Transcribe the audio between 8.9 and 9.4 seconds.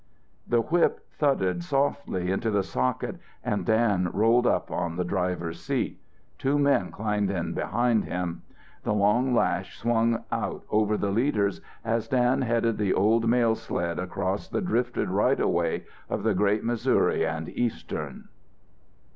long